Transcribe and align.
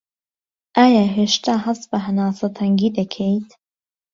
ئایا 0.77 1.05
هێشتا 1.15 1.55
هەست 1.65 1.83
بە 1.91 1.97
هەناسه 2.05 2.45
تەنگی 2.57 2.95
دەکەیت 2.97 3.49